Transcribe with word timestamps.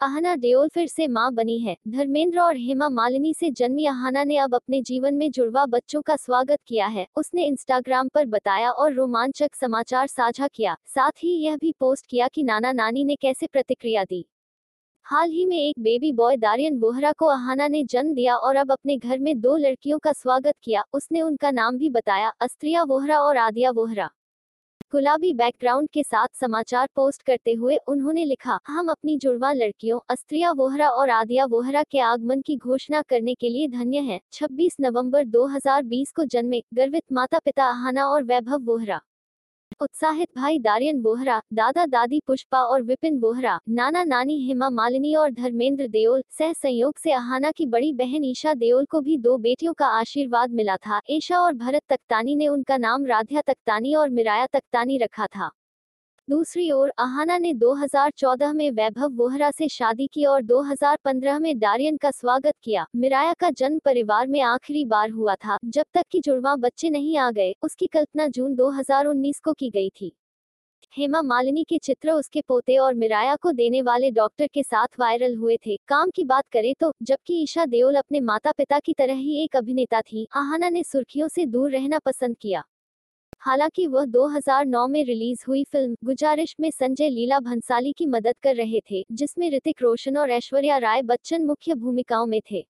आहना 0.00 0.34
देओल 0.36 0.68
फिर 0.68 0.86
से 0.86 1.06
माँ 1.08 1.32
बनी 1.34 1.58
है। 1.58 1.76
धर्मेंद्र 1.88 2.40
और 2.40 2.56
हेमा 2.56 2.88
मालिनी 2.88 3.32
से 3.34 3.50
जन्मी 3.50 3.86
आहना 3.86 4.22
ने 4.24 4.36
अब 4.36 4.54
अपने 4.54 4.80
जीवन 4.82 5.14
में 5.14 5.30
जुड़वा 5.30 5.64
बच्चों 5.66 6.02
का 6.02 6.16
स्वागत 6.16 6.58
किया 6.66 6.86
है। 6.86 7.06
उसने 7.16 7.46
इंस्टाग्राम 7.46 8.08
पर 8.08 8.26
बताया 8.26 8.70
और 8.70 8.92
रोमांचक 8.92 9.54
समाचार 9.54 10.06
साझा 10.06 10.48
किया। 10.48 10.76
साथ 10.86 11.10
ही 11.22 11.30
यह 11.36 11.56
भी 11.56 11.72
पोस्ट 11.80 12.06
किया 12.06 12.28
कि 12.28 12.42
नाना 12.42 12.72
नानी 12.72 13.04
ने 13.04 13.16
कैसे 13.16 13.46
प्रतिक्रिया 13.46 14.04
दी। 14.04 14.24
हाल 15.06 15.30
ही 15.30 15.46
में 15.46 15.56
एक 15.56 15.80
बेबी 15.80 16.12
बॉय 16.12 16.36
दारियन 16.36 16.78
बोहरा 16.78 17.12
को 17.12 17.26
अहाना 17.26 17.68
ने 17.68 17.82
जन्म 17.84 18.14
दिया 18.14 18.36
और 18.36 18.56
अब 18.56 18.72
अपने 18.72 18.96
घर 18.96 19.18
में 19.18 19.40
दो 19.40 19.56
लड़कियों 19.56 19.98
का 19.98 20.12
स्वागत 20.12 20.54
किया। 20.62 20.84
उसने 20.92 21.22
उनका 21.22 21.50
नाम 21.50 21.78
भी 21.78 21.90
बताया, 21.90 22.32
अस्त्रिया 22.40 22.82
वोहरा 22.82 23.20
और 23.20 23.36
आदिया 23.36 23.70
वोहरा 23.70 24.10
गुलाबी 24.92 25.32
बैकग्राउंड 25.34 25.88
के 25.92 26.02
साथ 26.02 26.28
समाचार 26.34 26.88
पोस्ट 26.96 27.22
करते 27.22 27.52
हुए 27.52 27.76
उन्होंने 27.88 28.24
लिखा, 28.24 28.58
हम 28.66 28.88
अपनी 28.88 29.16
जुड़वा 29.16 29.52
लड़कियों, 29.52 29.98
अस्त्रिया 30.08 30.52
वोहरा 30.52 30.88
और 30.88 31.10
आदिया 31.10 31.44
वोहरा 31.44 31.82
के 31.82 31.98
आगमन 32.00 32.40
की 32.40 32.56
घोषणा 32.56 33.02
करने 33.02 33.34
के 33.34 33.48
लिए 33.48 33.68
धन्य 33.68 33.98
है। 33.98 34.20
26 34.32 34.76
नवंबर 34.80 35.24
2020 35.24 36.12
को 36.12 36.24
जन्मे 36.24 36.62
गर्वित 36.74 37.04
माता 37.12 37.38
पिता 37.38 37.64
आहाना 37.64 38.06
और 38.06 38.22
वैभव 38.22 38.64
वोहरा। 38.64 39.00
उत्साहित 39.80 40.28
भाई 40.36 40.58
दारियन 40.58 41.00
बोहरा, 41.02 41.40
दादा 41.52 41.84
दादी 41.86 42.20
पुष्पा 42.26 42.60
और 42.62 42.82
विपिन 42.82 43.18
बोहरा, 43.20 43.58
नाना 43.68 44.02
नानी 44.04 44.38
हेमा 44.46 44.70
मालिनी 44.70 45.14
और 45.14 45.30
धर्मेंद्र 45.30 45.86
देओल, 45.88 46.22
सह 46.30 46.52
संयोग 46.52 46.98
से 46.98 47.12
अहाना 47.12 47.50
की 47.50 47.66
बड़ी 47.66 47.92
बहन 47.92 48.24
ईशा 48.24 48.54
देओल 48.54 48.84
को 48.84 49.00
भी 49.00 49.16
दो 49.18 49.36
बेटियों 49.38 49.72
का 49.72 49.86
आशीर्वाद 49.98 50.50
मिला 50.50 50.76
था। 50.76 51.00
ईशा 51.10 51.40
और 51.40 51.54
भरत 51.54 51.82
तख्तानी 51.88 52.34
ने 52.36 52.48
उनका 52.48 52.76
नाम 52.76 53.06
राध्या 53.06 53.40
तख्तानी 53.40 53.94
और 53.94 54.10
मिराया 54.10 54.46
तख्तानी 54.46 54.98
रखा 54.98 55.26
था। 55.26 55.50
दूसरी 56.28 56.70
ओर 56.70 56.88
अहाना 56.88 57.38
ने 57.38 57.52
2014 57.54 58.52
में 58.52 58.70
वैभव 58.70 59.12
वोहरा 59.12 59.50
से 59.50 59.68
शादी 59.68 60.06
की 60.06 60.24
और 60.24 60.42
2015 60.42 61.38
में 61.38 61.58
डारियन 61.58 61.96
का 61.96 62.10
स्वागत 62.10 62.54
किया। 62.62 62.86
मिराया 62.96 63.32
का 63.32 63.50
जन्म 63.50 63.78
परिवार 63.78 64.26
में 64.26 64.40
आखिरी 64.40 64.84
बार 64.84 65.10
हुआ 65.10 65.34
था। 65.34 65.58
जब 65.64 65.84
तक 65.94 66.02
कि 66.10 66.20
जुड़वा 66.20 66.56
बच्चे 66.56 66.90
नहीं 66.90 67.18
आ 67.18 67.30
गए, 67.30 67.54
उसकी 67.62 67.86
कल्पना 67.86 68.26
जून 68.26 68.54
2019 68.54 69.40
को 69.40 69.52
की 69.52 69.70
गई 69.70 69.90
थी। 70.00 70.12
हेमा 70.96 71.22
मालिनी 71.22 71.64
के 71.64 71.78
चित्र 71.78 72.10
उसके 72.10 72.40
पोते 72.40 72.76
और 72.76 72.94
मिराया 72.94 73.36
को 73.36 73.52
देने 73.52 73.82
वाले 73.82 74.10
डॉक्टर 74.10 74.46
के 74.46 74.62
साथ 74.62 75.00
वायरल 75.00 75.36
हुए 75.36 75.56
थे। 75.66 75.76
काम 75.88 76.10
की 76.10 76.24
बात 76.24 76.44
करें 76.52 76.74
तो 76.80 76.94
जबकि 77.02 77.42
ईशा 77.42 77.66
देओल 77.66 77.94
अपने 77.94 78.20
माता 78.20 78.52
पिता 78.52 78.78
की 78.78 78.92
तरह 78.92 79.14
ही 79.14 79.44
एक 79.44 79.56
अभिनेता 79.56 80.00
थी, 80.00 80.28
आहाना 80.36 80.68
ने 80.68 80.82
सुर्खियों 80.82 81.28
से 81.28 81.46
दूर 81.46 81.70
रहना 81.70 81.98
पसंद 81.98 82.36
किया। 82.36 82.64
हालाँकि 83.42 83.86
वह 83.86 84.04
2009 84.04 84.86
में 84.88 85.04
रिलीज़ 85.04 85.44
हुई 85.48 85.62
फ़िल्म 85.64 85.94
गुजारिश 86.04 86.54
में 86.60 86.70
संजय 86.70 87.08
लीला 87.08 87.38
भंसाली 87.40 87.92
की 87.92 88.06
मदद 88.06 88.34
कर 88.42 88.54
रहे 88.56 88.80
थे, 88.90 89.04
जिसमें 89.12 89.50
ऋतिक 89.50 89.82
रोशन 89.82 90.16
और 90.16 90.30
ऐश्वर्या 90.30 90.78
राय 90.78 91.02
बच्चन 91.02 91.44
मुख्य 91.44 91.74
भूमिकाओं 91.74 92.26
में 92.26 92.40
थे। 92.50 92.64